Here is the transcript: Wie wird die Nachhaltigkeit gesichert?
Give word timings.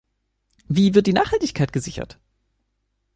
Wie 0.67 0.95
wird 0.95 1.05
die 1.05 1.13
Nachhaltigkeit 1.13 1.71
gesichert? 1.71 2.17